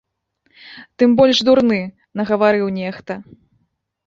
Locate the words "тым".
1.03-1.13